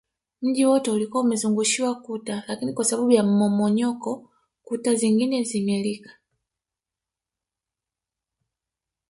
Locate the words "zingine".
4.95-5.43